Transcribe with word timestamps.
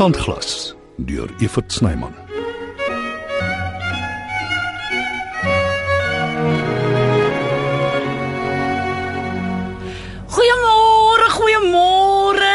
Sandglas 0.00 0.72
deur 0.96 1.28
Evert 1.44 1.68
Snyman. 1.68 2.14
Goeiemôre, 10.24 11.26
goeiemôre. 11.36 12.54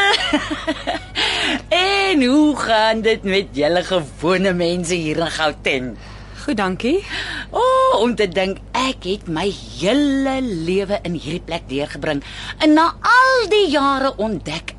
en 2.09 2.23
hoe 2.25 2.55
gaan 2.57 3.05
dit 3.05 3.21
met 3.29 3.53
julle 3.53 3.83
gewone 3.91 4.53
mense 4.57 4.97
hier 4.97 5.21
in 5.21 5.33
Gauteng? 5.37 5.91
Goed, 6.47 6.57
dankie. 6.57 6.97
O, 7.51 7.61
oh, 7.61 8.01
om 8.01 8.15
te 8.17 8.25
dink 8.25 8.57
ek 8.73 9.05
het 9.05 9.29
my 9.29 9.45
hele 9.53 10.39
lewe 10.41 10.97
in 11.05 11.13
hierdie 11.13 11.45
plek 11.45 11.69
deurgebring 11.69 12.25
en 12.57 12.73
na 12.73 12.89
al 13.05 13.45
die 13.53 13.67
jare 13.69 14.15
ontdek 14.17 14.74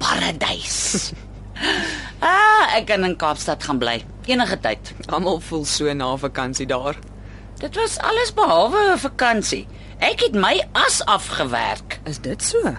paradys. 0.00 1.12
ah, 2.24 2.64
ek 2.76 2.88
kan 2.90 3.04
in 3.04 3.16
Kaapstad 3.20 3.62
gaan 3.68 3.78
bly 3.80 4.00
enige 4.30 4.58
tyd. 4.64 4.92
Almal 5.10 5.40
voel 5.44 5.64
so 5.68 5.92
na 5.92 6.16
vakansie 6.16 6.66
daar. 6.66 6.98
Dit 7.60 7.76
was 7.76 7.98
alles 7.98 8.32
behalwe 8.34 8.92
'n 8.92 8.98
vakansie. 8.98 9.66
Ek 9.98 10.20
het 10.20 10.32
my 10.32 10.64
as 10.72 11.04
afgewerk. 11.04 12.00
Is 12.04 12.18
dit 12.18 12.42
so? 12.42 12.76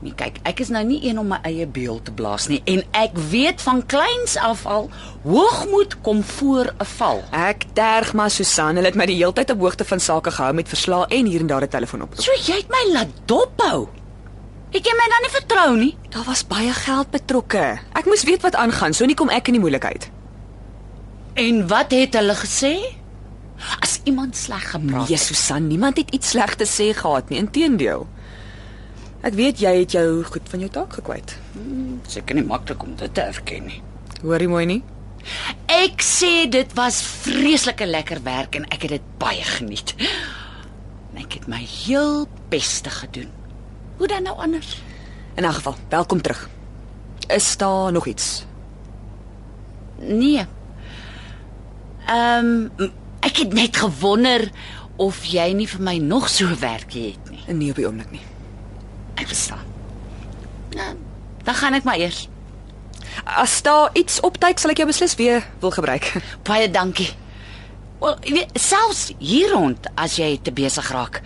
Nee, 0.00 0.14
kyk, 0.16 0.38
ek 0.48 0.60
is 0.60 0.70
nou 0.72 0.84
nie 0.84 1.00
een 1.04 1.18
om 1.20 1.28
my 1.28 1.38
eie 1.44 1.66
beeld 1.66 2.04
te 2.08 2.12
blaas 2.12 2.46
nie 2.48 2.62
en 2.64 2.82
ek 2.96 3.18
weet 3.30 3.60
van 3.62 3.82
kleins 3.86 4.36
af 4.36 4.64
al 4.66 4.88
hoogmoed 5.22 6.00
kom 6.00 6.22
voor 6.24 6.72
'n 6.78 6.84
val. 6.96 7.22
Ek 7.30 7.64
terg 7.72 8.12
maar 8.14 8.30
Susan, 8.30 8.76
hulle 8.76 8.86
het 8.86 8.94
my 8.96 9.06
die 9.06 9.16
hele 9.16 9.32
tyd 9.32 9.50
op 9.50 9.60
hoogte 9.60 9.84
van 9.84 10.00
sake 10.00 10.30
gehou 10.30 10.52
met 10.54 10.68
verslae 10.68 11.06
en 11.08 11.26
hier 11.26 11.40
en 11.40 11.46
daar 11.46 11.62
'n 11.62 11.68
telefoon 11.68 12.02
op. 12.02 12.14
So 12.14 12.32
jy 12.32 12.56
het 12.56 12.68
my 12.68 12.92
laat 12.92 13.08
dophou. 13.24 13.88
Het 14.74 14.84
jy 14.84 14.94
my 14.98 15.06
dan 15.12 15.24
nie 15.24 15.32
vertrou 15.32 15.70
nie? 15.78 15.92
Daar 16.12 16.26
was 16.26 16.42
baie 16.48 16.72
geld 16.74 17.10
betrokke. 17.14 17.64
Ek 17.96 18.08
moes 18.10 18.24
weet 18.26 18.42
wat 18.42 18.58
aangaan, 18.58 18.94
so 18.96 19.06
nie 19.06 19.16
kom 19.18 19.30
ek 19.32 19.48
in 19.48 19.58
die 19.58 19.62
moeilikheid. 19.62 20.08
En 21.38 21.62
wat 21.70 21.92
het 21.94 22.16
hulle 22.18 22.34
gesê? 22.34 22.72
As 23.80 24.00
iemand 24.04 24.36
sleg 24.36 24.66
gepraat 24.74 25.08
Nee, 25.08 25.20
Susan, 25.20 25.66
niemand 25.68 25.96
het 25.96 26.10
iets 26.12 26.34
sleg 26.34 26.56
te 26.60 26.66
sê 26.68 26.90
gehad 26.96 27.30
nie, 27.30 27.38
inteendeel. 27.40 28.04
Ek 29.24 29.34
weet 29.38 29.62
jy 29.62 29.72
het 29.80 29.96
jou 29.96 30.22
goed 30.28 30.48
van 30.52 30.60
jou 30.60 30.70
taak 30.70 30.98
gekwyt. 30.98 31.36
het, 31.56 32.10
seker 32.12 32.36
nie 32.36 32.44
maklik 32.44 32.82
om 32.82 32.94
dit 32.96 33.14
te 33.14 33.24
erken 33.24 33.66
nie. 33.70 33.80
Hoorie 34.22 34.48
mooi 34.48 34.66
nie? 34.66 34.82
Ek 35.72 36.04
sê 36.04 36.46
dit 36.50 36.76
was 36.78 37.00
vreeslike 37.02 37.86
lekker 37.86 38.20
werk 38.22 38.56
en 38.60 38.68
ek 38.70 38.86
het 38.86 38.96
dit 38.98 39.08
baie 39.18 39.42
geniet. 39.56 39.94
En 41.12 41.24
ek 41.24 41.40
het 41.40 41.48
my 41.48 41.62
heel 41.64 42.26
beste 42.52 42.90
gedoen. 42.90 43.32
Hoe 43.96 44.06
dan 44.06 44.22
nou 44.22 44.36
anders? 44.38 44.82
In 45.34 45.44
'n 45.44 45.52
geval, 45.52 45.74
welkom 45.88 46.22
terug. 46.22 46.48
Is 47.26 47.56
daar 47.56 47.92
nog 47.92 48.06
iets? 48.06 48.44
Nee. 49.98 50.46
Ehm 52.06 52.70
um, 52.76 52.92
ek 53.20 53.36
het 53.36 53.52
net 53.52 53.76
gewonder 53.76 54.50
of 54.96 55.24
jy 55.24 55.52
nie 55.52 55.68
vir 55.68 55.82
my 55.82 55.96
nog 55.96 56.28
so 56.28 56.48
werkie 56.60 57.10
het 57.10 57.30
nie. 57.30 57.54
Nee, 57.54 57.70
op 57.70 57.76
die 57.76 57.86
oomblik 57.86 58.10
nie. 58.10 58.22
Ek 59.14 59.26
verstaan. 59.26 59.64
Nou, 60.70 60.96
dan 61.42 61.54
gaan 61.54 61.74
ek 61.74 61.84
maar 61.84 61.98
eers. 61.98 62.28
As 63.24 63.62
daar 63.62 63.90
iets 63.92 64.20
opduik, 64.20 64.58
sal 64.58 64.70
ek 64.70 64.76
jou 64.76 64.88
beslis 64.88 65.14
weer 65.14 65.46
wil 65.60 65.70
gebruik. 65.70 66.12
Baie 66.48 66.70
dankie. 66.70 67.10
Wel, 68.00 68.16
jy 68.22 68.32
weet, 68.32 68.60
selfs 68.60 69.12
hier 69.18 69.50
rond 69.50 69.88
as 69.94 70.16
jy 70.20 70.38
te 70.42 70.52
besig 70.52 70.90
raak. 70.92 71.22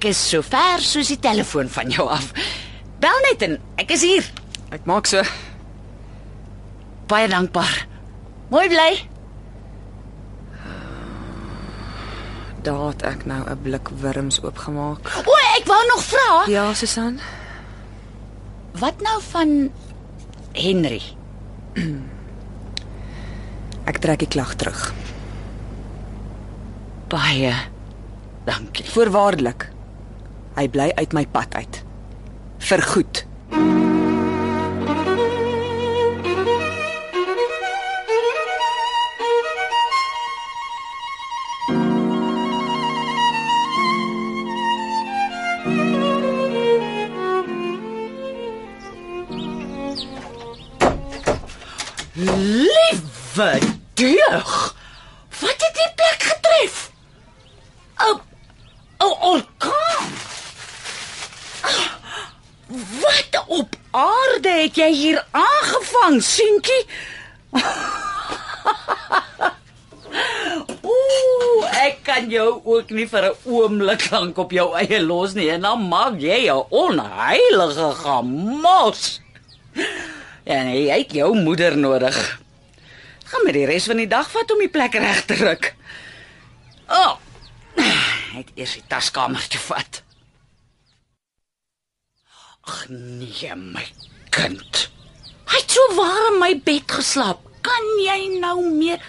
Ek 0.00 0.06
is 0.14 0.20
so 0.30 0.40
ver 0.40 0.80
soos 0.80 1.10
die 1.12 1.18
telefoon 1.20 1.68
van 1.68 1.90
jou 1.92 2.06
af. 2.08 2.30
Bel 3.04 3.18
net 3.26 3.42
en 3.44 3.58
ek 3.82 3.90
is 3.92 4.00
hier. 4.00 4.24
Ek 4.72 4.86
maak 4.88 5.04
so. 5.04 5.20
Baie 7.10 7.26
dankbaar. 7.28 7.74
Mooi 8.48 8.62
bly. 8.72 8.86
Daar 12.64 12.86
het 12.86 13.04
ek 13.10 13.26
nou 13.28 13.44
'n 13.44 13.60
blik 13.60 13.90
wurms 14.00 14.40
oopgemaak. 14.40 15.04
O, 15.28 15.34
ek 15.58 15.68
wou 15.68 15.82
nog 15.92 16.02
vra. 16.04 16.48
Ja, 16.48 16.72
Susan. 16.72 17.20
Wat 18.80 19.00
nou 19.04 19.20
van 19.20 19.70
Henry? 20.52 21.02
Ek 23.84 23.98
trek 23.98 24.18
die 24.24 24.28
klag 24.28 24.54
terug. 24.54 24.94
Baie 27.08 27.52
dankie. 28.44 28.88
Voorwaardelik. 28.88 29.68
Hy 30.60 30.66
bly 30.68 30.90
uit 30.92 31.12
my 31.16 31.24
pad 31.24 31.54
uit. 31.56 31.84
Vergoed. 32.58 33.24
Liewe 52.12 53.58
deug. 53.94 54.76
Wat 55.40 55.56
het 55.56 55.74
die 55.74 55.92
plek 55.94 56.22
getref? 56.22 56.90
O, 57.96 58.20
o, 58.98 59.08
orkaan. 59.32 60.20
Wat 63.00 63.44
op 63.46 63.76
aarde 63.90 64.49
het 64.60 64.76
jy 64.76 64.90
hier 64.92 65.20
aangevang, 65.30 66.20
Sinkie? 66.24 66.84
Ooh, 70.90 71.64
ek 71.80 72.00
kan 72.06 72.28
jou 72.32 72.60
ook 72.64 72.90
nie 72.94 73.06
vir 73.08 73.30
'n 73.30 73.36
oomblik 73.44 74.10
lank 74.10 74.38
op 74.38 74.52
jou 74.52 74.68
eie 74.76 75.00
los 75.02 75.34
nie 75.34 75.50
en 75.50 75.62
dan 75.62 75.88
maak 75.88 76.20
jy 76.20 76.50
'n 76.50 76.66
onheilige 76.70 77.88
gamos. 78.02 79.20
Ja, 80.44 80.62
nee, 80.62 80.86
jy 80.86 80.98
het 80.98 81.12
jou 81.12 81.34
moeder 81.36 81.76
nodig. 81.78 82.40
Gaan 83.24 83.44
met 83.44 83.54
die 83.54 83.66
res 83.66 83.86
van 83.86 83.96
die 83.96 84.08
dag 84.08 84.30
vat 84.30 84.50
om 84.50 84.58
die 84.58 84.68
plek 84.68 84.94
reg 84.94 85.24
te 85.24 85.34
ruk. 85.34 85.74
O. 86.88 86.94
Oh, 86.94 87.16
ek 88.38 88.48
eers 88.54 88.74
die 88.74 88.86
taskamer 88.88 89.46
te 89.48 89.58
vat. 89.58 90.02
Ag 92.66 92.86
nee, 92.88 93.54
my 93.54 93.86
kind. 94.34 94.86
Hy 95.50 95.58
het 95.58 95.74
so 95.74 95.94
waar 95.98 96.30
in 96.32 96.38
my 96.40 96.52
bed 96.64 96.86
geslaap. 96.98 97.42
Kan 97.66 97.88
jy 98.04 98.38
nou 98.40 98.62
meer 98.72 99.02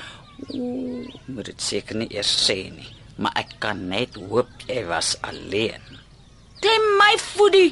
Ooh, 0.52 1.06
moet 1.30 1.46
dit 1.46 1.62
seker 1.62 1.96
nie 1.96 2.10
eers 2.12 2.32
sê 2.48 2.58
nie, 2.74 2.90
maar 3.22 3.36
ek 3.40 3.54
kan 3.64 3.86
net 3.88 4.18
hoop 4.18 4.50
jy 4.68 4.82
was 4.90 5.14
alleen. 5.24 5.86
Klim 6.60 6.88
my 7.00 7.14
voedie. 7.32 7.72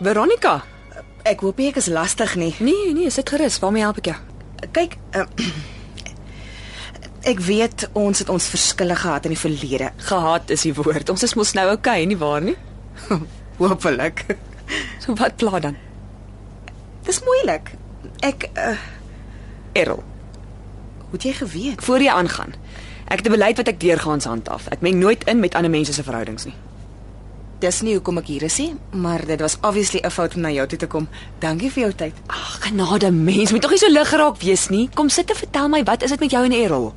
Veronica. 0.00 0.62
Ek 1.28 1.42
hoop 1.44 1.58
nie 1.60 1.68
ek 1.68 1.82
is 1.82 1.90
lastig 1.92 2.38
nie. 2.40 2.54
Nee, 2.64 2.94
nee, 2.96 3.10
sit 3.12 3.28
gerus. 3.28 3.58
Waarmee 3.60 3.84
help 3.84 4.00
ek 4.00 4.14
jou? 4.14 4.16
Kyk, 4.72 4.96
uh, 5.18 5.26
ek 7.22 7.40
weet 7.44 7.88
ons 7.92 8.18
het 8.18 8.28
ons 8.28 8.48
verskille 8.48 8.96
gehad 8.96 9.26
in 9.28 9.34
die 9.34 9.40
verlede. 9.40 9.90
Gehaat 10.08 10.50
is 10.50 10.62
die 10.62 10.74
woord. 10.74 11.10
Ons 11.10 11.22
is 11.22 11.34
mos 11.34 11.52
nou 11.54 11.66
okay, 11.72 12.04
nie 12.04 12.18
waar 12.18 12.40
nie? 12.40 12.56
Hoopelik. 13.60 14.24
So 15.02 15.14
wat 15.18 15.36
pla 15.36 15.60
dan? 15.60 15.76
Dis 17.04 17.20
moeilik. 17.26 17.72
Ek 18.24 18.48
uh, 18.54 18.76
Errol, 19.72 20.02
hoe 21.04 21.18
het 21.18 21.22
jy 21.22 21.32
geweet? 21.32 21.84
voor 21.84 22.00
jy 22.00 22.10
aangaan. 22.12 22.54
Ek 23.10 23.18
het 23.18 23.26
'n 23.26 23.36
beleid 23.36 23.56
wat 23.56 23.68
ek 23.68 23.80
deurgaans 23.80 24.24
handhaaf. 24.24 24.68
Ek 24.70 24.80
meng 24.80 24.98
nooit 24.98 25.24
in 25.24 25.40
met 25.40 25.54
ander 25.54 25.70
mense 25.70 25.92
se 25.92 26.02
verhoudings 26.02 26.44
nie. 26.44 26.54
Dis 27.60 27.82
nie 27.82 27.94
hoekom 27.94 28.18
ek 28.18 28.26
hier 28.26 28.42
is 28.42 28.56
nie, 28.58 28.74
maar 28.90 29.26
dit 29.26 29.40
was 29.40 29.58
obviously 29.60 30.00
'n 30.00 30.10
fout 30.10 30.34
om 30.34 30.40
na 30.40 30.50
jou 30.50 30.66
toe 30.66 30.78
te 30.78 30.86
kom. 30.86 31.08
Dankie 31.38 31.70
vir 31.70 31.82
jou 31.82 31.92
tyd. 31.92 32.14
Ag, 32.26 32.58
genade 32.60 33.10
mens, 33.10 33.52
moet 33.52 33.62
tog 33.62 33.70
nie 33.70 33.78
so 33.78 33.88
lig 33.88 34.08
geraak 34.08 34.40
wees 34.40 34.68
nie. 34.68 34.88
Kom 34.94 35.08
sit 35.08 35.30
en 35.30 35.36
vertel 35.36 35.68
my, 35.68 35.82
wat 35.84 36.02
is 36.02 36.10
dit 36.10 36.20
met 36.20 36.30
jou 36.30 36.44
en 36.44 36.52
Errol? 36.52 36.94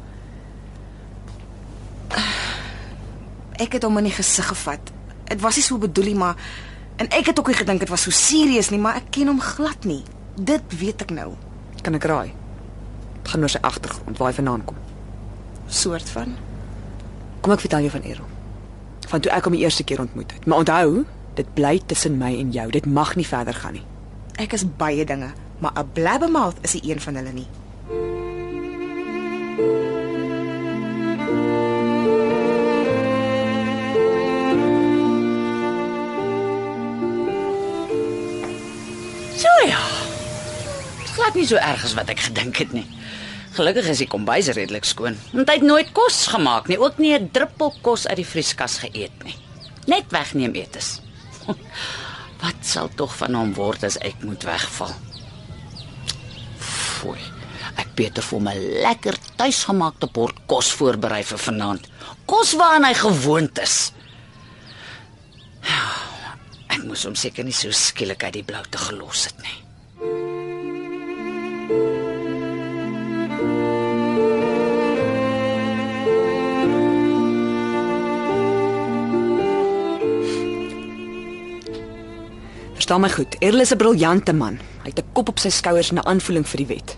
Ek 3.61 3.73
het 3.77 3.83
hom 3.83 3.97
in 3.97 4.09
die 4.09 4.15
gesig 4.15 4.47
gevat. 4.47 4.91
Dit 5.29 5.41
was 5.41 5.55
nie 5.55 5.63
so 5.65 5.77
bedoel 5.77 6.11
nie, 6.11 6.15
maar 6.15 6.35
en 7.01 7.09
ek 7.09 7.31
het 7.31 7.39
ook 7.39 7.47
nie 7.47 7.57
gedink 7.57 7.79
dit 7.79 7.89
was 7.89 8.05
so 8.05 8.11
serieus 8.11 8.69
nie, 8.69 8.79
maar 8.79 8.95
ek 9.01 9.11
ken 9.11 9.27
hom 9.27 9.41
glad 9.41 9.85
nie. 9.85 10.03
Dit 10.37 10.77
weet 10.79 11.01
ek 11.01 11.13
nou. 11.13 11.33
Kan 11.81 11.97
ek 11.97 12.05
raai? 12.09 12.33
Het 13.21 13.33
gaan 13.33 13.45
oor 13.45 13.53
sy 13.53 13.61
agtergrond, 13.61 14.17
waar 14.17 14.31
hy 14.31 14.35
vandaan 14.35 14.65
kom. 14.65 14.77
Soort 15.67 16.09
van. 16.09 16.35
Kom 17.41 17.53
ek 17.55 17.65
vertel 17.65 17.87
jou 17.87 17.93
van 17.95 18.05
Errol. 18.07 18.29
Van 19.09 19.21
toe 19.21 19.31
ek 19.35 19.49
hom 19.49 19.57
die 19.57 19.63
eerste 19.65 19.83
keer 19.83 20.01
ontmoet 20.03 20.31
het. 20.31 20.45
Maar 20.45 20.63
onthou, 20.63 21.03
dit 21.37 21.53
bly 21.57 21.79
tussen 21.85 22.17
my 22.17 22.31
en 22.39 22.53
jou. 22.53 22.69
Dit 22.71 22.85
mag 22.85 23.15
nie 23.15 23.27
verder 23.27 23.53
gaan 23.53 23.77
nie. 23.77 23.85
Ek 24.41 24.53
is 24.57 24.65
baie 24.65 25.05
dinge, 25.05 25.33
maar 25.59 25.73
'n 25.77 25.89
blabbermouth 25.93 26.57
is 26.61 26.73
nie 26.73 26.91
een 26.91 27.01
van 27.01 27.15
hulle 27.15 27.33
nie. 27.33 27.47
Glad 41.33 41.41
nie 41.41 41.49
so 41.49 41.57
erg 41.57 41.83
as 41.85 41.95
wat 41.97 42.09
ek 42.13 42.19
gedink 42.27 42.59
het 42.61 42.73
nie. 42.73 42.85
Gelukkig 43.57 43.87
is 43.89 44.01
die 44.03 44.09
kombuis 44.09 44.51
redelik 44.53 44.85
skoon. 44.85 45.15
Want 45.33 45.49
hy 45.49 45.55
het 45.57 45.65
nooit 45.65 45.89
kos 45.93 46.27
gemaak 46.29 46.67
nie, 46.69 46.77
ook 46.77 46.99
nie 46.99 47.13
'n 47.17 47.31
druppel 47.31 47.73
kos 47.81 48.05
uit 48.07 48.17
die 48.17 48.25
vrieskas 48.25 48.77
geëet 48.85 49.23
nie. 49.23 49.35
Net 49.87 50.05
wegneem 50.11 50.53
etes. 50.53 51.01
Wat 52.41 52.61
sal 52.61 52.89
tog 52.95 53.15
van 53.15 53.33
hom 53.33 53.53
word 53.53 53.83
as 53.83 53.97
ek 53.97 54.21
moet 54.21 54.43
wegval? 54.43 54.93
Foei. 56.59 57.21
Ek 57.77 57.95
beter 57.95 58.21
vir 58.21 58.39
my 58.39 58.53
lekker 58.85 59.17
tuisgemaakte 59.37 60.07
bord 60.13 60.35
kos 60.45 60.71
voorberei 60.71 61.23
vir 61.23 61.37
vanaand. 61.37 61.89
Kos 62.25 62.53
waaraan 62.53 62.85
hy 62.85 62.93
gewoond 62.93 63.59
is. 63.59 63.93
Ek 66.73 66.83
moes 66.83 67.05
hom 67.05 67.15
seker 67.15 67.43
nie 67.43 67.53
so 67.53 67.71
skielik 67.71 68.23
uit 68.23 68.33
die 68.33 68.43
blou 68.43 68.63
te 68.69 68.77
gelos 68.77 69.25
het 69.25 69.41
nie. 69.41 69.62
Verstaan 82.83 82.99
my 82.99 83.13
goed. 83.15 83.35
Errol 83.39 83.61
is 83.63 83.71
'n 83.71 83.77
briljante 83.77 84.33
man. 84.33 84.59
Hy 84.83 84.89
het 84.89 84.99
'n 84.99 85.11
kop 85.13 85.29
op 85.29 85.39
sy 85.39 85.49
skouers 85.49 85.89
en 85.89 85.95
'n 85.95 86.05
aanvoeling 86.05 86.47
vir 86.47 86.57
die 86.57 86.65
wet. 86.65 86.97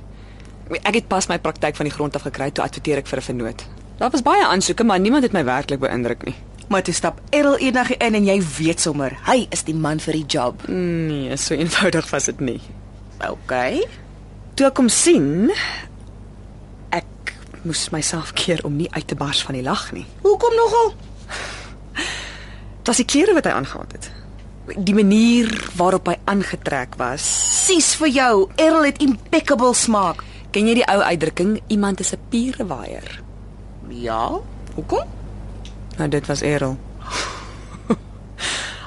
Ek 0.82 0.94
het 0.94 1.08
pas 1.08 1.28
my 1.28 1.40
praktyk 1.40 1.76
van 1.76 1.86
die 1.86 1.94
grond 1.94 2.16
af 2.16 2.22
gekry 2.22 2.52
toe 2.52 2.64
adverteer 2.64 2.98
ek 2.98 3.08
vir 3.08 3.20
'n 3.20 3.22
vernoot. 3.22 3.66
Daar 3.98 4.10
was 4.10 4.22
baie 4.22 4.46
aansoeke, 4.46 4.84
maar 4.84 5.00
niemand 5.00 5.24
het 5.24 5.32
my 5.32 5.44
werklik 5.44 5.80
beïndruk 5.80 6.26
nie. 6.26 6.36
Maar 6.68 6.82
toe 6.82 6.94
stap 6.94 7.22
Errol 7.30 7.58
eendag 7.58 7.98
in 7.98 8.16
en 8.16 8.26
jy 8.26 8.42
weet 8.58 8.80
sommer, 8.82 9.18
hy 9.26 9.48
is 9.50 9.64
die 9.64 9.76
man 9.76 10.00
vir 10.00 10.14
die 10.14 10.26
job. 10.26 10.68
Nee, 10.68 11.38
so 11.38 11.54
eenvoudig 11.54 12.10
was 12.10 12.26
dit 12.26 12.40
nie. 12.40 12.62
OK. 13.30 13.88
Toe 14.54 14.66
ek 14.66 14.78
hom 14.78 14.90
sien, 14.90 15.52
ek 16.90 17.36
moes 17.62 17.90
myself 17.90 18.34
keer 18.34 18.60
om 18.64 18.76
nie 18.76 18.92
uit 18.92 19.08
te 19.08 19.16
bars 19.16 19.44
van 19.44 19.54
die 19.54 19.64
lag 19.64 19.92
nie. 19.92 20.06
Hoekom 20.22 20.56
nogal? 20.56 20.94
Dit 22.78 22.88
was 22.88 22.98
die 22.98 23.06
klere 23.06 23.34
wat 23.34 23.44
hy 23.44 23.52
aangetree 23.52 23.92
het. 23.92 24.15
Die 24.66 24.96
manier 24.98 25.52
waarop 25.78 26.08
hy 26.10 26.16
aangetrek 26.26 26.96
was. 26.98 27.26
Sis 27.66 27.94
vir 28.00 28.10
jou, 28.10 28.34
Errol 28.58 28.88
het 28.90 29.02
impeccable 29.04 29.74
smaak. 29.78 30.24
Ken 30.52 30.66
jy 30.66 30.80
die 30.80 30.88
ou 30.90 31.02
uitdrukking 31.04 31.60
iemand 31.68 32.00
is 32.00 32.14
'n 32.14 32.20
pierewaier? 32.30 33.22
Ja. 33.90 34.40
Hoekom? 34.76 35.06
Nou 35.98 36.10
dit 36.10 36.26
was 36.28 36.42
Errol. 36.42 36.78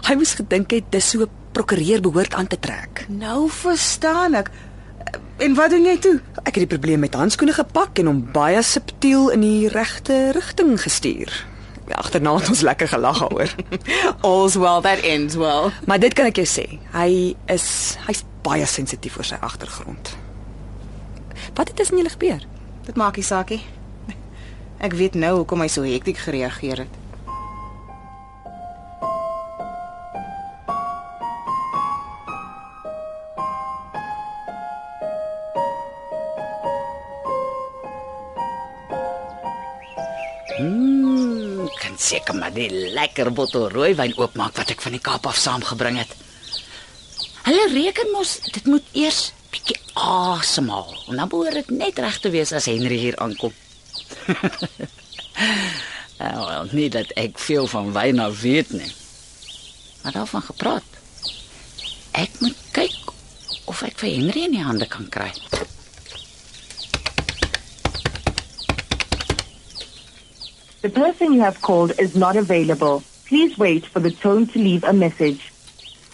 hy 0.08 0.14
moes 0.14 0.34
gedink 0.34 0.70
het 0.70 0.90
dis 0.90 1.10
so 1.10 1.22
'n 1.22 1.30
prokureur 1.52 2.00
behoort 2.00 2.34
aan 2.34 2.46
te 2.46 2.58
trek. 2.58 3.06
Nou 3.08 3.48
verstaan 3.50 4.34
ek. 4.34 4.50
En 5.38 5.54
wat 5.54 5.70
doen 5.70 5.84
jy 5.84 5.98
toe? 5.98 6.20
Ek 6.42 6.54
het 6.58 6.64
die 6.66 6.76
probleem 6.76 7.00
met 7.00 7.14
handskoene 7.14 7.52
gepak 7.52 7.98
en 7.98 8.06
hom 8.06 8.32
baie 8.32 8.62
subtiel 8.62 9.30
in 9.30 9.40
die 9.40 9.68
regte 9.68 10.32
rigting 10.34 10.80
gestuur. 10.80 11.46
Agterna 11.94 12.36
het 12.36 12.48
ons 12.48 12.60
lekker 12.60 12.88
gelag 12.88 13.18
daaroor. 13.18 13.54
All's 14.28 14.54
well 14.54 14.80
that 14.80 15.00
ends 15.00 15.34
well. 15.34 15.72
maar 15.86 15.98
dit 15.98 16.12
kan 16.12 16.26
ek 16.26 16.36
jou 16.36 16.46
sê. 16.46 16.66
Hy 16.92 17.36
is 17.46 17.96
hy's 18.06 18.24
baie 18.42 18.66
sensitief 18.66 19.16
oor 19.16 19.24
sy 19.24 19.40
agtergrond. 19.40 20.16
Wat 21.54 21.68
het 21.68 21.76
tussen 21.76 21.96
julle 21.96 22.12
gebeur? 22.12 22.46
Dit 22.86 22.96
maak 22.96 23.16
nie 23.16 23.26
saakie. 23.26 23.62
Ek 24.78 24.94
weet 24.94 25.14
nou 25.18 25.40
hoekom 25.40 25.60
hy 25.60 25.68
so 25.68 25.82
hektiek 25.82 26.20
gereageer 26.22 26.84
het. 26.86 26.94
Mm, 40.58 40.87
kan 40.87 40.87
seker 41.98 42.36
maar 42.38 42.54
die 42.54 42.70
lekker 42.94 43.32
bottel 43.34 43.68
rooiwyn 43.72 44.16
oopmaak 44.18 44.56
wat 44.56 44.70
ek 44.74 44.82
van 44.84 44.94
die 44.94 45.02
Kaap 45.02 45.26
af 45.26 45.38
saamgebring 45.40 45.98
het. 45.98 46.14
Hulle 47.48 47.66
reken 47.72 48.12
mos 48.14 48.38
dit 48.52 48.66
moet 48.70 48.84
eers 48.92 49.32
bietjie 49.52 49.78
asemhaal 49.98 50.94
en 51.08 51.16
dan 51.16 51.30
behoort 51.32 51.58
dit 51.58 51.70
net 51.74 51.98
reg 51.98 52.18
te 52.22 52.30
wees 52.30 52.52
as 52.52 52.68
Henry 52.70 52.98
hier 53.08 53.18
aankom. 53.22 53.54
Ja, 56.18 56.34
well, 56.34 56.68
nie 56.74 56.88
dat 56.90 57.12
ek 57.14 57.38
veel 57.38 57.68
van 57.70 57.92
wyn 57.94 58.18
af 58.18 58.40
weet 58.42 58.72
nie. 58.74 58.90
Maar 60.02 60.12
daarvan 60.12 60.42
gepraat. 60.42 60.96
Ek 62.10 62.40
moet 62.42 62.58
kyk 62.74 63.12
of 63.70 63.82
ek 63.86 64.00
vir 64.02 64.10
Henry 64.16 64.48
in 64.48 64.56
die 64.56 64.64
hande 64.64 64.88
kan 64.90 65.06
kry. 65.14 65.30
The 70.88 70.94
person 70.94 71.34
you 71.34 71.40
have 71.40 71.60
called 71.60 71.92
is 71.98 72.16
not 72.16 72.34
available. 72.34 73.02
Please 73.26 73.58
wait 73.58 73.84
for 73.84 74.00
the 74.00 74.10
tone 74.10 74.46
to 74.46 74.58
leave 74.58 74.84
a 74.84 74.92
message. 74.94 75.52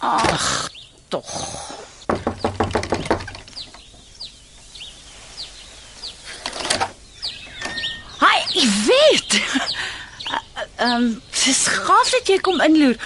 Ag, 0.01 0.69
tog. 1.09 1.23
Hi, 8.19 8.43
ek 8.51 8.75
weet. 8.89 9.39
Ehm, 10.75 10.91
um, 10.91 11.07
dis 11.31 11.61
gaaf 11.71 12.11
dat 12.11 12.27
jy 12.27 12.35
kom 12.43 12.59
inloer. 12.59 12.99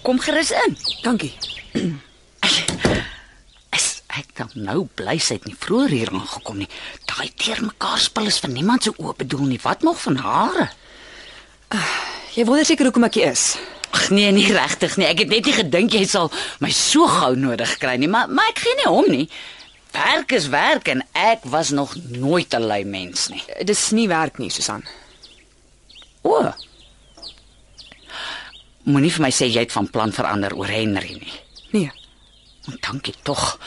Kom 0.00 0.16
gerus 0.24 0.54
in. 0.56 0.72
Dankie. 1.04 1.34
Is 3.76 3.92
ek 4.08 4.32
dan 4.40 4.56
nou 4.56 4.88
bly 4.96 5.20
sy 5.20 5.36
het 5.36 5.44
nie 5.44 5.58
vroeër 5.68 5.98
hier 5.98 6.16
aangekom 6.16 6.64
nie. 6.64 6.72
Daai 7.12 7.28
teermekaar 7.36 8.00
spul 8.00 8.32
is 8.32 8.40
vir 8.40 8.56
niemand 8.56 8.88
se 8.88 8.96
oop 8.96 9.20
bedoel 9.20 9.50
nie. 9.52 9.64
Wat 9.68 9.84
nog 9.84 10.00
van 10.08 10.24
hare? 10.24 10.70
Jy 12.34 12.44
wonder 12.48 12.66
seker 12.66 12.88
hoekom 12.88 13.06
ek 13.06 13.18
hier 13.18 13.32
is. 13.32 13.54
Ag 13.94 14.10
nee, 14.14 14.30
nie 14.34 14.46
regtig 14.54 14.96
nie. 14.98 15.06
Ek 15.10 15.24
het 15.24 15.30
net 15.32 15.46
nie 15.46 15.54
gedink 15.54 15.94
jy 15.94 16.04
sal 16.08 16.30
my 16.62 16.70
so 16.74 17.06
gou 17.10 17.34
nodig 17.38 17.76
kry 17.82 17.96
nie, 17.98 18.10
maar 18.10 18.30
maar 18.30 18.50
ek 18.52 18.62
gee 18.64 18.76
nie 18.78 18.90
om 18.90 19.10
nie. 19.10 19.26
Werk 19.94 20.32
is 20.34 20.46
werk 20.50 20.88
en 20.92 21.02
ek 21.18 21.46
was 21.50 21.72
nog 21.74 21.96
nooit 22.14 22.54
'n 22.54 22.66
lui 22.66 22.84
mens 22.84 23.28
nie. 23.30 23.42
Dis 23.64 23.90
nie 23.90 24.08
werk 24.08 24.38
nie, 24.38 24.50
Susan. 24.50 24.84
O. 26.22 26.52
Moenie 28.84 29.10
vir 29.10 29.22
my 29.22 29.30
sê 29.30 29.46
jy 29.46 29.60
het 29.60 29.72
van 29.72 29.90
plan 29.90 30.12
verander 30.12 30.54
oor 30.54 30.68
Henry 30.68 31.18
nie. 31.18 31.32
Nee. 31.72 31.90
Want 32.66 32.82
dankie 32.82 33.14
tog. 33.22 33.58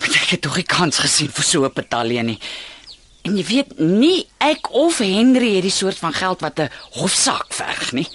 Ek 0.00 0.30
het 0.30 0.42
tog 0.42 0.56
nie 0.56 0.64
kans 0.64 0.98
gesien 0.98 1.28
vir 1.28 1.44
so 1.44 1.64
'n 1.64 1.72
betalje 1.74 2.22
nie. 2.22 2.38
En 3.28 3.36
jy 3.36 3.44
weet 3.44 3.78
nie 3.78 4.26
ek 4.40 4.70
of 4.72 4.98
Henry 4.98 5.54
het 5.58 5.62
die 5.66 5.70
soort 5.74 5.98
van 6.00 6.12
geld 6.16 6.40
wat 6.40 6.58
'n 6.60 6.70
hofsaak 6.98 7.52
verg 7.52 7.92
nie. 7.92 8.08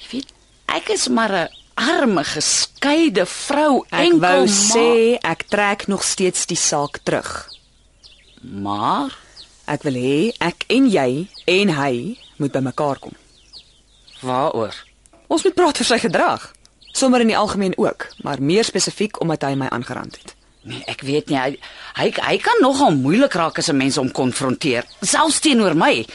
Jy 0.00 0.06
weet, 0.12 0.32
ek 0.66 0.88
is 0.88 1.08
maar 1.08 1.32
'n 1.32 1.48
arme 1.76 2.24
geskeide 2.24 3.26
vrou 3.26 3.84
Ek 3.90 4.00
enkel 4.00 4.18
wou 4.20 4.40
ma- 4.46 4.52
sê 4.74 5.18
ek 5.22 5.42
trek 5.48 5.86
nog 5.86 6.02
steeds 6.04 6.46
die 6.46 6.56
saak 6.56 6.98
terug. 7.04 7.48
maar 8.42 9.16
Ek 9.68 9.82
wil 9.82 9.92
hê 9.92 10.32
ek 10.40 10.64
en 10.68 10.88
jy 10.90 11.28
en 11.46 11.68
hy 11.68 12.18
moet 12.38 12.52
bymekaar 12.52 12.98
kom. 12.98 13.12
waaroor? 14.20 14.74
Ons 15.28 15.42
moet 15.44 15.54
praat 15.54 15.78
oor 15.78 15.84
sy 15.84 15.98
gedrag. 15.98 16.52
Sommer 16.92 17.20
in 17.20 17.26
die 17.26 17.36
algemeen 17.36 17.74
ook, 17.78 18.06
maar 18.22 18.42
meer 18.42 18.64
spesifiek 18.64 19.20
omdat 19.20 19.42
hy 19.42 19.54
my 19.54 19.66
aangerand 19.68 20.16
het. 20.16 20.34
Nee, 20.62 20.82
ek 20.86 21.04
weet 21.06 21.28
nie 21.30 21.38
hy 21.38 21.52
hy, 21.98 22.08
hy 22.10 22.36
kan 22.42 22.60
nogal 22.62 22.96
moeilik 22.98 23.34
raak 23.34 23.58
as 23.58 23.68
'n 23.70 23.76
mens 23.76 23.96
hom 23.96 24.10
konfronteer, 24.10 24.84
selfs 25.02 25.40
teenoor 25.40 25.74
my. 25.74 26.06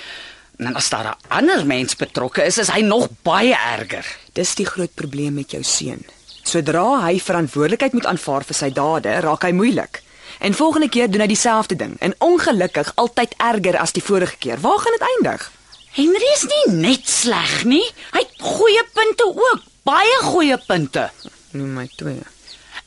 En 0.59 0.75
as 0.75 0.89
daar 0.89 1.15
'n 1.15 1.17
ander 1.27 1.65
mens 1.65 1.95
betrokke 1.95 2.43
is, 2.45 2.57
is 2.57 2.69
hy 2.69 2.81
nog 2.81 3.09
baie 3.23 3.55
erger. 3.55 4.05
Dis 4.33 4.55
die 4.55 4.65
groot 4.65 4.93
probleem 4.95 5.33
met 5.33 5.51
jou 5.51 5.63
seun. 5.63 6.05
Sodra 6.43 7.01
hy 7.05 7.19
verantwoordelikheid 7.19 7.93
moet 7.93 8.05
aanvaar 8.05 8.43
vir 8.43 8.55
sy 8.55 8.69
dade, 8.69 9.19
raak 9.19 9.43
hy 9.43 9.51
moeilik. 9.51 10.01
En 10.39 10.53
volgende 10.53 10.89
keer 10.89 11.12
doen 11.12 11.21
hy 11.21 11.27
dieselfde 11.27 11.75
ding 11.75 11.95
en 12.00 12.15
ongelukkig 12.19 12.91
altyd 12.95 13.33
erger 13.38 13.77
as 13.77 13.91
die 13.91 14.03
vorige 14.03 14.35
keer. 14.38 14.59
Waar 14.59 14.79
gaan 14.79 14.91
dit 14.91 15.07
eindig? 15.15 15.51
Henry 15.93 16.29
is 16.33 16.43
nie 16.43 16.75
net 16.75 17.09
sleg 17.09 17.63
nie. 17.69 17.85
Hy 18.12 18.19
het 18.19 18.41
goeie 18.41 18.83
punte 18.93 19.25
ook, 19.29 19.62
baie 19.83 20.17
goeie 20.21 20.57
punte. 20.67 21.12
Noem 21.51 21.73
my 21.73 21.88
twee. 21.95 22.23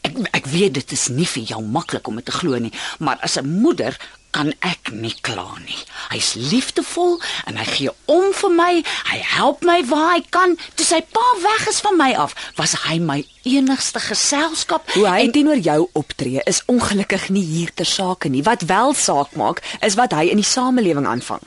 Ek 0.06 0.14
ek 0.38 0.46
weet 0.52 0.76
dit 0.78 0.92
is 0.94 1.08
nie 1.10 1.26
vir 1.26 1.42
jou 1.54 1.62
maklik 1.62 2.06
om 2.08 2.16
dit 2.20 2.26
te 2.28 2.34
glo 2.36 2.58
nie, 2.62 2.72
maar 3.02 3.18
as 3.26 3.36
'n 3.38 3.48
moeder 3.62 3.96
kan 4.36 4.52
ek 4.60 4.90
nie 4.92 5.14
kla 5.24 5.56
nie. 5.64 5.78
Hy's 6.12 6.34
liefdevol 6.36 7.14
en 7.48 7.56
hy 7.56 7.64
gee 7.64 7.90
om 8.06 8.32
vir 8.36 8.50
my. 8.50 8.72
Hy 9.10 9.18
help 9.36 9.62
my 9.64 9.78
waar 9.88 10.10
hy 10.14 10.20
kan. 10.30 10.56
Toe 10.76 10.84
sy 10.86 11.00
pa 11.00 11.24
weg 11.42 11.68
is 11.68 11.80
van 11.80 11.96
my 11.96 12.12
af, 12.14 12.34
was 12.56 12.74
hy 12.84 12.98
my 12.98 13.24
enigste 13.44 14.00
geselskap. 14.00 14.90
Hoe 14.92 15.06
hy 15.08 15.20
en 15.24 15.32
teenoor 15.32 15.56
jou 15.58 15.88
optree 15.94 16.40
is 16.46 16.62
ongelukkig 16.68 17.30
nie 17.30 17.44
hier 17.44 17.72
ter 17.74 17.86
sake 17.86 18.28
nie. 18.28 18.42
Wat 18.42 18.62
wel 18.68 18.94
saak 18.94 19.32
maak, 19.36 19.62
is 19.80 19.94
wat 19.94 20.12
hy 20.12 20.28
in 20.28 20.36
die 20.36 20.44
samelewing 20.44 21.06
aanvang. 21.06 21.40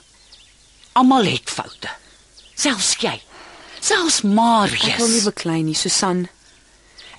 almal 0.93 1.23
het 1.25 1.49
foute. 1.49 1.89
Selfs 2.55 2.95
jy. 2.99 3.21
Selfs 3.79 4.17
Ek 4.17 4.23
wil 4.23 4.31
nie 4.33 4.35
Marius. 4.35 5.23
beklei 5.23 5.61
nie, 5.63 5.75
Susan. 5.75 6.27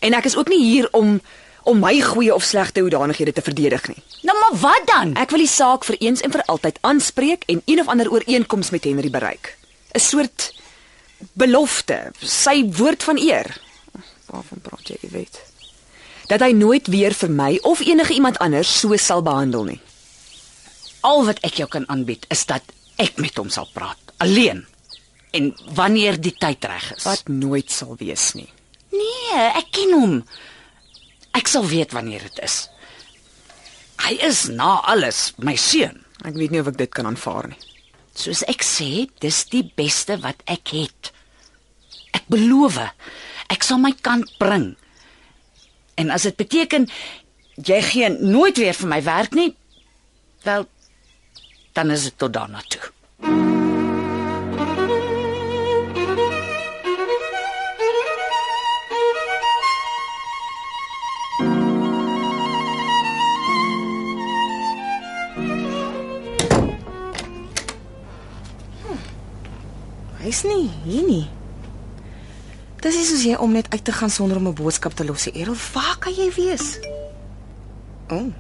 En 0.00 0.16
ek 0.16 0.24
is 0.24 0.36
ook 0.36 0.48
nie 0.48 0.62
hier 0.64 0.88
om 0.96 1.20
om 1.68 1.76
my 1.78 2.00
goeie 2.00 2.32
of 2.34 2.42
slegte 2.42 2.80
hoedanighede 2.80 3.34
te 3.36 3.42
verdedig 3.44 3.82
nie. 3.88 3.98
Nou 4.24 4.36
maar 4.38 4.54
wat 4.60 4.86
dan? 4.88 5.12
Ek 5.20 5.30
wil 5.30 5.44
die 5.44 5.50
saak 5.50 5.84
vir 5.84 5.98
eens 6.00 6.22
en 6.24 6.32
vir 6.32 6.42
altyd 6.48 6.78
aanspreek 6.80 7.44
en 7.52 7.60
een 7.64 7.82
of 7.82 7.88
ander 7.92 8.08
ooreenkoms 8.10 8.70
met 8.70 8.84
Henry 8.88 9.10
bereik. 9.10 9.56
'n 9.92 10.00
Soort 10.00 10.54
belofte, 11.32 12.12
sy 12.20 12.64
woord 12.64 13.02
van 13.02 13.18
eer. 13.18 13.60
Waarvan 14.30 14.60
praat 14.62 14.88
jy, 14.88 14.98
weet? 15.10 15.40
Dat 16.30 16.40
hy 16.40 16.52
nooit 16.52 16.86
weer 16.86 17.14
vir 17.14 17.30
my 17.30 17.58
of 17.62 17.80
enige 17.80 18.14
iemand 18.14 18.38
anders 18.38 18.70
so 18.80 18.96
sal 18.96 19.22
behandel 19.22 19.64
nie. 19.64 19.80
Al 21.00 21.24
wat 21.24 21.40
ek 21.46 21.60
jou 21.60 21.68
kan 21.68 21.88
aanbied 21.88 22.26
is 22.28 22.46
dat 22.46 22.62
ek 22.96 23.16
met 23.16 23.36
hom 23.36 23.48
sal 23.50 23.68
praat, 23.72 23.98
alleen. 24.16 24.64
En 25.32 25.54
wanneer 25.74 26.20
die 26.20 26.34
tyd 26.38 26.64
reg 26.64 26.94
is. 26.96 27.04
Wat 27.04 27.28
nooit 27.28 27.70
sal 27.70 27.96
wees 27.98 28.32
nie. 28.34 28.48
Nee, 29.10 29.46
ek 29.58 29.70
ken 29.74 29.94
hom. 29.96 30.18
Ek 31.36 31.50
sal 31.50 31.66
weet 31.70 31.94
wanneer 31.96 32.22
dit 32.28 32.40
is. 32.46 32.62
Hy 34.00 34.16
is 34.26 34.46
na 34.48 34.78
alles 34.90 35.30
my 35.38 35.56
seun. 35.60 36.00
Ek 36.26 36.36
weet 36.36 36.52
nie 36.54 36.62
of 36.62 36.70
ek 36.72 36.78
dit 36.80 36.92
kan 36.94 37.08
aanvaar 37.08 37.50
nie. 37.52 37.60
Soos 38.16 38.42
ek 38.50 38.64
sê, 38.66 39.06
dis 39.22 39.44
die 39.52 39.64
beste 39.76 40.18
wat 40.24 40.42
ek 40.50 40.74
het. 40.74 41.12
Ek 42.16 42.26
beloof, 42.32 42.80
ek 43.50 43.66
sal 43.66 43.80
my 43.82 43.92
kant 44.02 44.30
bring. 44.42 44.72
En 46.00 46.10
as 46.14 46.26
dit 46.28 46.36
beteken 46.36 46.88
jy 47.60 47.80
gee 47.84 48.08
nooit 48.08 48.56
weer 48.60 48.76
vir 48.76 48.88
my 48.88 49.02
werk 49.04 49.36
nie, 49.36 49.50
wel 50.48 50.68
dan 51.76 51.92
is 51.94 52.08
dit 52.08 52.18
tot 52.18 52.32
daarna 52.32 52.64
toe. 52.68 53.49
Hy's 70.30 70.44
nie 70.46 70.68
hier 70.84 71.02
nie. 71.02 71.24
Dis 72.78 72.94
nie 72.94 73.06
soos 73.08 73.24
jy 73.26 73.34
om 73.42 73.50
net 73.50 73.66
uit 73.72 73.82
te 73.82 73.90
gaan 73.90 74.12
sonder 74.14 74.38
om 74.38 74.46
'n 74.46 74.54
boodskap 74.54 74.94
te 74.94 75.04
los. 75.04 75.26
Errol, 75.26 75.56
waar 75.74 75.96
kan 75.98 76.14
jy 76.14 76.30
wees? 76.36 76.78
O, 78.08 78.14
oh, 78.14 78.32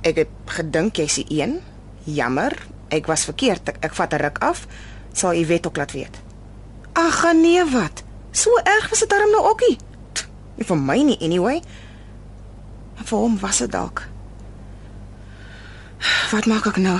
ek 0.00 0.16
het 0.16 0.28
gedink 0.46 0.96
jy's 0.96 1.14
die 1.14 1.26
een. 1.28 1.60
Jammer, 2.04 2.56
ek 2.88 3.06
was 3.06 3.24
verkeerd. 3.24 3.68
Ek, 3.68 3.76
ek 3.84 3.94
vat 3.94 4.12
'n 4.12 4.22
ruk 4.22 4.38
af. 4.38 4.66
Sal 5.12 5.34
jy 5.34 5.46
weet 5.46 5.66
ook 5.66 5.76
laat 5.76 5.92
weet. 5.92 6.16
Ag 6.94 7.32
nee, 7.34 7.64
wat? 7.64 8.02
So 8.32 8.50
erg 8.64 8.88
was 8.88 9.00
dit 9.00 9.10
darm 9.10 9.30
nou 9.30 9.44
ookie. 9.44 9.76
Nie 10.56 10.64
vir 10.64 10.76
my 10.76 11.02
nie 11.02 11.18
anyway. 11.20 11.60
En 12.96 13.04
vir 13.04 13.18
hom 13.18 13.38
was 13.38 13.58
dit 13.58 13.70
dalk. 13.70 14.08
Wat 16.30 16.46
maak 16.46 16.66
ek 16.66 16.76
nou? 16.76 16.98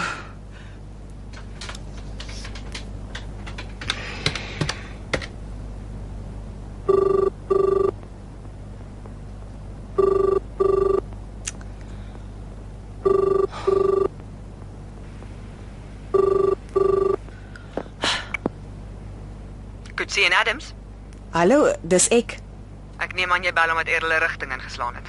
Coetzee 19.94 20.24
en 20.24 20.32
Adams. 20.32 20.74
Hallo, 21.30 21.72
dis 21.80 22.08
ek. 22.08 22.36
Ek 22.98 23.14
neem 23.14 23.32
aan 23.32 23.42
jy 23.46 23.52
bel 23.56 23.70
omdat 23.72 23.88
Erle 23.88 24.18
rigting 24.18 24.52
ingeslaan 24.52 24.94
het. 24.94 25.08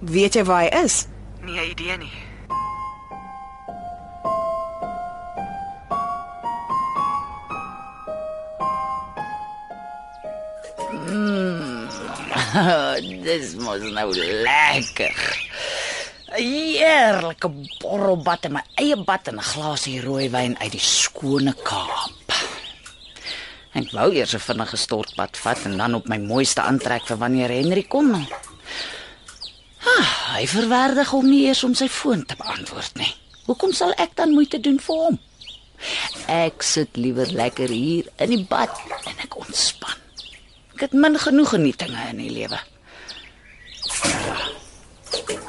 Weet 0.00 0.34
jy 0.36 0.44
waar 0.44 0.66
hy 0.66 0.84
is? 0.84 1.06
Nie 1.40 1.60
'n 1.60 1.70
idee 1.70 1.96
nie. 1.96 2.25
Dis 13.26 13.54
mos 13.60 13.82
nou 13.92 14.08
lekker. 14.16 15.16
Heerlike 16.36 17.50
borrelbad 17.80 18.48
in 18.48 18.56
my 18.56 18.62
eie 18.80 18.96
bad 18.96 19.28
en 19.28 19.38
'n 19.40 19.48
glasie 19.52 20.00
rooiwyn 20.00 20.56
uit 20.60 20.72
die 20.72 20.80
skone 20.80 21.54
Kaap. 21.62 22.32
Ek 23.76 23.92
wou 23.92 24.08
eers 24.12 24.34
'n 24.34 24.40
vinnige 24.40 24.76
stortbad 24.76 25.36
vat 25.36 25.64
en 25.64 25.76
dan 25.76 25.94
op 25.94 26.08
my 26.08 26.18
mooiste 26.18 26.62
aantrek 26.62 27.06
vir 27.06 27.18
wanneer 27.18 27.48
Henry 27.48 27.82
kom. 27.82 28.14
Ah, 29.84 30.36
hy 30.36 30.46
verwerdig 30.46 31.08
hom 31.10 31.28
nie 31.28 31.46
eers 31.46 31.64
om 31.64 31.74
sy 31.74 31.88
foon 31.88 32.24
te 32.24 32.36
beantwoord 32.36 32.94
nie. 32.96 33.14
Hoekom 33.46 33.72
sal 33.72 33.92
ek 33.98 34.16
dan 34.16 34.32
moeite 34.32 34.60
doen 34.60 34.80
vir 34.80 34.96
hom? 34.96 35.18
Ek 36.26 36.62
sit 36.62 36.96
liewer 36.96 37.26
lekker 37.26 37.68
hier 37.68 38.04
in 38.18 38.30
die 38.30 38.44
bad 38.48 38.72
en 39.04 39.14
ek 39.22 39.36
ontspan. 39.36 40.05
Ek 40.76 40.82
het 40.90 40.92
min 40.92 41.14
genoeg 41.16 41.54
genietinge 41.54 42.02
in 42.10 42.18
die 42.20 42.32
lewe. 42.36 42.58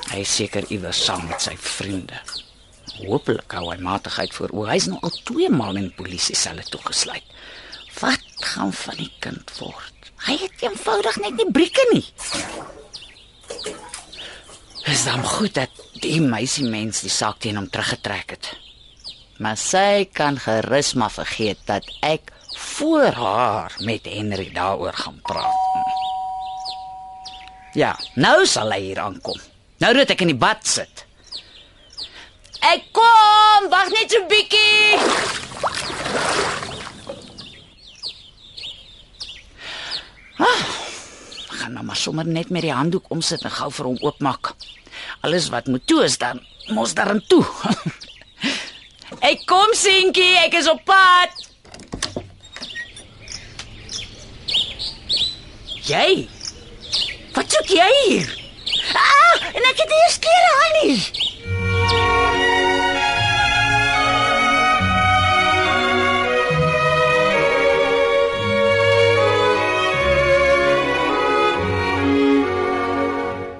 Hy 0.08 0.22
is 0.24 0.36
seker 0.38 0.64
iewers 0.72 1.02
saam 1.04 1.26
met 1.28 1.44
sy 1.44 1.52
vriende. 1.60 2.22
Hoopelik 3.02 3.52
hou 3.58 3.66
hy 3.68 3.76
matigheid 3.84 4.32
voor 4.38 4.54
oë. 4.56 4.70
Hy's 4.72 4.88
nou 4.88 5.02
al 5.04 5.12
twee 5.28 5.50
maal 5.52 5.82
in 5.82 5.90
polisie 5.98 6.38
selle 6.40 6.64
toegesluit. 6.72 7.36
Wat 8.00 8.24
gaan 8.54 8.72
van 8.72 9.02
die 9.02 9.10
kind 9.20 9.52
word? 9.60 10.14
Hy 10.30 10.38
het 10.46 10.64
eenvoudig 10.64 11.20
net 11.26 11.36
nie 11.42 11.50
brieke 11.60 11.84
nie. 11.92 12.06
Is 14.88 15.04
dan 15.10 15.28
goed 15.28 15.60
dat 15.60 15.84
die 16.00 16.22
meisie 16.24 16.70
mens 16.72 17.04
die 17.04 17.12
saak 17.12 17.44
teen 17.44 17.60
hom 17.60 17.68
teruggetrek 17.68 18.38
het. 18.38 18.54
Maar 19.44 19.60
sy 19.60 20.08
kan 20.08 20.40
gerus 20.40 20.96
maar 20.96 21.12
vergeet 21.12 21.68
dat 21.68 21.84
ek 22.00 22.32
voor 22.78 23.12
haar 23.12 23.76
met 23.78 24.06
Henry 24.06 24.52
daaroor 24.54 24.94
gaan 24.94 25.20
praat. 25.22 25.56
Ja, 27.74 28.00
nou 28.14 28.46
sal 28.46 28.72
hy 28.72 28.80
hier 28.82 29.00
aankom. 29.02 29.40
Nou 29.82 29.94
dat 29.98 30.14
ek 30.14 30.22
in 30.26 30.32
die 30.34 30.38
bad 30.38 30.62
sit. 30.68 31.06
Ek 32.70 32.86
kom, 32.94 33.66
wag 33.74 33.90
net 33.94 34.14
so 34.14 34.22
bietjie. 34.30 35.00
Ah, 40.38 40.64
gaan 41.58 41.74
nou 41.74 41.86
maar 41.90 41.98
sommer 41.98 42.30
net 42.30 42.54
met 42.54 42.66
die 42.66 42.74
handdoek 42.74 43.10
omsit 43.14 43.42
en 43.42 43.58
gou 43.58 43.72
vir 43.74 43.90
hom 43.90 44.00
oopmaak. 44.06 44.54
Alles 45.26 45.50
wat 45.54 45.66
moet 45.66 45.86
toe 45.90 46.04
is 46.06 46.22
dan 46.22 46.46
mos 46.78 46.94
daarin 46.94 47.26
toe. 47.26 47.42
ek 49.34 49.46
kom 49.50 49.74
seentjie, 49.74 50.34
ek 50.46 50.62
is 50.62 50.70
op 50.70 50.86
pad. 50.86 51.48
Jy? 55.88 56.28
Wat 57.32 57.48
soek 57.48 57.70
jy 57.72 57.88
hier? 58.08 58.28
Ah, 58.92 59.46
en 59.56 59.64
ek 59.70 59.78
het 59.80 59.88
nie 59.88 60.02
eens 60.04 60.20
klere 60.20 60.52
aan 60.64 60.76
nie. 60.82 60.98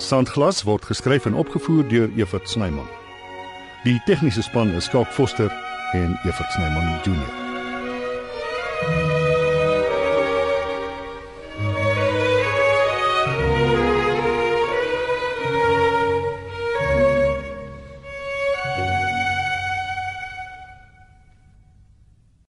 Sandglas 0.04 0.64
word 0.68 0.84
geskryf 0.92 1.26
en 1.26 1.34
opgevoer 1.34 1.88
deur 1.88 2.12
Evert 2.20 2.50
Snyman. 2.50 2.88
Die 3.88 4.02
tegniese 4.06 4.44
span 4.44 4.76
is 4.76 4.92
Skalk 4.92 5.08
Foster 5.16 5.52
en 5.96 6.20
Evert 6.28 6.52
Snyman 6.52 7.00
Junior. 7.04 7.47